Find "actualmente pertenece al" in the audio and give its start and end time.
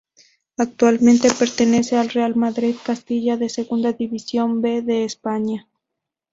0.57-2.09